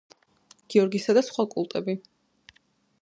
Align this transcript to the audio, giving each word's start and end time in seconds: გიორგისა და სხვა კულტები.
გიორგისა 0.75 1.15
და 1.17 1.23
სხვა 1.27 1.45
კულტები. 1.53 1.97